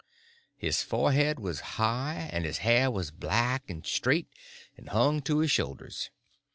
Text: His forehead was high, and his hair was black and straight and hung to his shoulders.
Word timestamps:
His 0.57 0.81
forehead 0.81 1.39
was 1.39 1.59
high, 1.77 2.27
and 2.33 2.43
his 2.43 2.57
hair 2.65 2.89
was 2.89 3.11
black 3.11 3.69
and 3.69 3.85
straight 3.85 4.29
and 4.75 4.89
hung 4.89 5.21
to 5.21 5.37
his 5.41 5.51
shoulders. 5.51 6.09